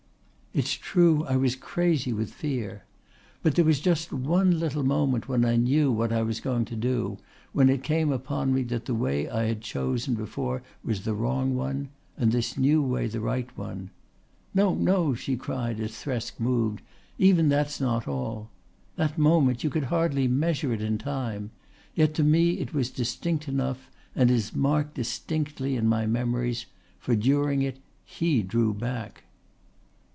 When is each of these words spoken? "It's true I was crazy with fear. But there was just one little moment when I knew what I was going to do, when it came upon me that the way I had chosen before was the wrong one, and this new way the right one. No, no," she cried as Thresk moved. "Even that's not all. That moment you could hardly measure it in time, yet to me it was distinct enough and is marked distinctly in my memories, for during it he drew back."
"It's 0.53 0.73
true 0.73 1.23
I 1.23 1.37
was 1.37 1.55
crazy 1.55 2.11
with 2.11 2.33
fear. 2.33 2.83
But 3.41 3.55
there 3.55 3.63
was 3.63 3.79
just 3.79 4.11
one 4.11 4.59
little 4.59 4.83
moment 4.83 5.29
when 5.29 5.45
I 5.45 5.55
knew 5.55 5.93
what 5.93 6.11
I 6.11 6.23
was 6.23 6.41
going 6.41 6.65
to 6.65 6.75
do, 6.75 7.19
when 7.53 7.69
it 7.69 7.83
came 7.83 8.11
upon 8.11 8.53
me 8.53 8.63
that 8.63 8.83
the 8.83 8.93
way 8.93 9.29
I 9.29 9.43
had 9.45 9.61
chosen 9.61 10.13
before 10.13 10.61
was 10.83 11.05
the 11.05 11.13
wrong 11.13 11.55
one, 11.55 11.87
and 12.17 12.33
this 12.33 12.57
new 12.57 12.83
way 12.83 13.07
the 13.07 13.21
right 13.21 13.47
one. 13.57 13.91
No, 14.53 14.75
no," 14.75 15.13
she 15.13 15.37
cried 15.37 15.79
as 15.79 15.91
Thresk 15.91 16.37
moved. 16.37 16.81
"Even 17.17 17.47
that's 17.47 17.79
not 17.79 18.05
all. 18.05 18.49
That 18.97 19.17
moment 19.17 19.63
you 19.63 19.69
could 19.69 19.85
hardly 19.85 20.27
measure 20.27 20.73
it 20.73 20.81
in 20.81 20.97
time, 20.97 21.51
yet 21.95 22.13
to 22.15 22.25
me 22.25 22.59
it 22.59 22.73
was 22.73 22.91
distinct 22.91 23.47
enough 23.47 23.89
and 24.13 24.29
is 24.29 24.53
marked 24.53 24.95
distinctly 24.95 25.77
in 25.77 25.87
my 25.87 26.05
memories, 26.05 26.65
for 26.99 27.15
during 27.15 27.61
it 27.61 27.79
he 28.03 28.43
drew 28.43 28.73
back." 28.73 29.23